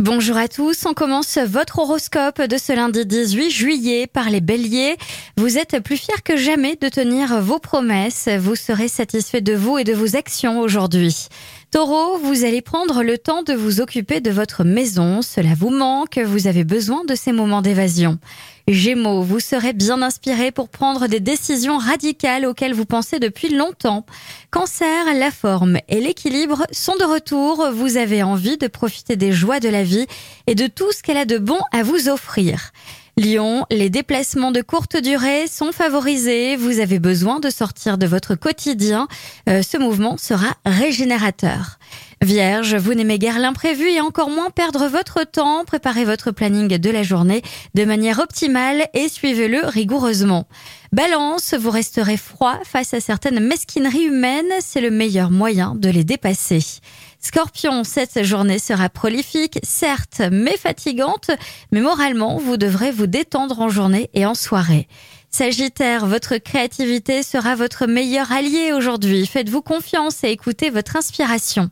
Bonjour 0.00 0.38
à 0.38 0.48
tous, 0.48 0.86
on 0.86 0.94
commence 0.94 1.36
votre 1.36 1.80
horoscope 1.80 2.40
de 2.40 2.56
ce 2.56 2.72
lundi 2.72 3.04
18 3.04 3.50
juillet 3.50 4.06
par 4.06 4.30
les 4.30 4.40
béliers. 4.40 4.96
Vous 5.36 5.58
êtes 5.58 5.78
plus 5.80 5.98
fiers 5.98 6.22
que 6.24 6.38
jamais 6.38 6.74
de 6.76 6.88
tenir 6.88 7.38
vos 7.42 7.58
promesses, 7.58 8.26
vous 8.38 8.56
serez 8.56 8.88
satisfait 8.88 9.42
de 9.42 9.52
vous 9.52 9.76
et 9.76 9.84
de 9.84 9.92
vos 9.92 10.16
actions 10.16 10.60
aujourd'hui. 10.60 11.28
Taureau, 11.70 12.18
vous 12.18 12.44
allez 12.44 12.62
prendre 12.62 13.04
le 13.04 13.16
temps 13.16 13.44
de 13.44 13.52
vous 13.52 13.80
occuper 13.80 14.20
de 14.20 14.32
votre 14.32 14.64
maison, 14.64 15.22
cela 15.22 15.50
vous 15.56 15.70
manque, 15.70 16.18
vous 16.18 16.48
avez 16.48 16.64
besoin 16.64 17.04
de 17.04 17.14
ces 17.14 17.30
moments 17.30 17.62
d'évasion. 17.62 18.18
Gémeaux, 18.66 19.22
vous 19.22 19.38
serez 19.38 19.72
bien 19.72 20.02
inspiré 20.02 20.50
pour 20.50 20.68
prendre 20.68 21.06
des 21.06 21.20
décisions 21.20 21.78
radicales 21.78 22.44
auxquelles 22.44 22.74
vous 22.74 22.86
pensez 22.86 23.20
depuis 23.20 23.50
longtemps. 23.50 24.04
Cancer, 24.50 25.14
la 25.14 25.30
forme 25.30 25.78
et 25.88 26.00
l'équilibre 26.00 26.66
sont 26.72 26.96
de 26.96 27.04
retour. 27.04 27.70
Vous 27.72 27.96
avez 27.96 28.24
envie 28.24 28.58
de 28.58 28.66
profiter 28.66 29.14
des 29.14 29.30
joies 29.30 29.60
de 29.60 29.68
la 29.68 29.84
vie 29.84 30.06
et 30.48 30.56
de 30.56 30.66
tout 30.66 30.90
ce 30.90 31.04
qu'elle 31.04 31.18
a 31.18 31.24
de 31.24 31.38
bon 31.38 31.60
à 31.70 31.84
vous 31.84 32.08
offrir. 32.08 32.72
Lion, 33.16 33.66
les 33.70 33.90
déplacements 33.90 34.52
de 34.52 34.62
courte 34.62 34.96
durée 34.96 35.46
sont 35.46 35.72
favorisés. 35.72 36.56
Vous 36.56 36.80
avez 36.80 36.98
besoin 36.98 37.40
de 37.40 37.50
sortir 37.50 37.98
de 37.98 38.06
votre 38.06 38.34
quotidien. 38.34 39.08
Euh, 39.48 39.62
ce 39.62 39.76
mouvement 39.76 40.16
sera 40.16 40.54
régénérateur. 40.64 41.78
Vierge, 42.22 42.74
vous 42.74 42.94
n'aimez 42.94 43.18
guère 43.18 43.38
l'imprévu 43.38 43.88
et 43.88 44.00
encore 44.00 44.30
moins 44.30 44.50
perdre 44.50 44.86
votre 44.86 45.24
temps. 45.24 45.64
Préparez 45.64 46.04
votre 46.04 46.30
planning 46.30 46.68
de 46.68 46.90
la 46.90 47.02
journée 47.02 47.42
de 47.74 47.84
manière 47.84 48.18
optimale 48.18 48.86
et 48.94 49.08
suivez-le 49.08 49.66
rigoureusement. 49.66 50.46
Balance, 50.92 51.54
vous 51.54 51.70
resterez 51.70 52.16
froid 52.16 52.58
face 52.64 52.94
à 52.94 53.00
certaines 53.00 53.38
mesquineries 53.38 54.06
humaines. 54.06 54.52
C'est 54.60 54.80
le 54.80 54.90
meilleur 54.90 55.30
moyen 55.30 55.76
de 55.76 55.88
les 55.88 56.02
dépasser. 56.02 56.64
Scorpion, 57.20 57.84
cette 57.84 58.24
journée 58.24 58.58
sera 58.58 58.88
prolifique, 58.88 59.60
certes, 59.62 60.20
mais 60.32 60.56
fatigante, 60.56 61.30
mais 61.70 61.80
moralement, 61.80 62.38
vous 62.38 62.56
devrez 62.56 62.90
vous 62.90 63.06
détendre 63.06 63.60
en 63.60 63.68
journée 63.68 64.10
et 64.14 64.26
en 64.26 64.34
soirée. 64.34 64.88
Sagittaire, 65.30 66.06
votre 66.06 66.38
créativité 66.38 67.22
sera 67.22 67.54
votre 67.54 67.86
meilleur 67.86 68.32
allié 68.32 68.72
aujourd'hui. 68.72 69.26
Faites-vous 69.26 69.62
confiance 69.62 70.24
et 70.24 70.30
écoutez 70.30 70.70
votre 70.70 70.96
inspiration. 70.96 71.70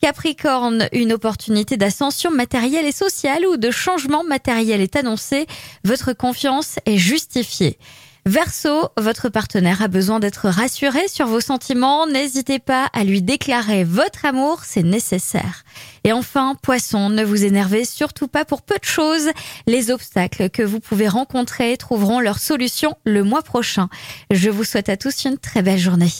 Capricorne, 0.00 0.88
une 0.92 1.12
opportunité 1.12 1.76
d'ascension 1.76 2.30
matérielle 2.30 2.86
et 2.86 2.92
sociale 2.92 3.44
ou 3.46 3.58
de 3.58 3.70
changement 3.70 4.24
matériel 4.24 4.80
est 4.80 4.96
annoncée. 4.96 5.46
Votre 5.84 6.14
confiance 6.14 6.78
est 6.86 6.96
justifiée. 6.96 7.78
Verseau, 8.26 8.88
votre 8.96 9.28
partenaire 9.28 9.82
a 9.82 9.88
besoin 9.88 10.18
d'être 10.18 10.48
rassuré 10.48 11.08
sur 11.08 11.26
vos 11.26 11.42
sentiments. 11.42 12.06
N'hésitez 12.06 12.58
pas 12.58 12.88
à 12.94 13.04
lui 13.04 13.20
déclarer 13.20 13.84
votre 13.84 14.24
amour, 14.24 14.62
c'est 14.64 14.82
nécessaire. 14.82 15.62
Et 16.04 16.12
enfin, 16.12 16.54
Poisson, 16.62 17.10
ne 17.10 17.22
vous 17.22 17.44
énervez 17.44 17.84
surtout 17.84 18.26
pas 18.26 18.46
pour 18.46 18.62
peu 18.62 18.76
de 18.78 18.84
choses. 18.86 19.28
Les 19.66 19.90
obstacles 19.90 20.48
que 20.48 20.62
vous 20.62 20.80
pouvez 20.80 21.06
rencontrer 21.06 21.76
trouveront 21.76 22.18
leur 22.18 22.38
solution 22.38 22.96
le 23.04 23.24
mois 23.24 23.42
prochain. 23.42 23.90
Je 24.30 24.48
vous 24.48 24.64
souhaite 24.64 24.88
à 24.88 24.96
tous 24.96 25.26
une 25.26 25.36
très 25.36 25.60
belle 25.60 25.78
journée. 25.78 26.14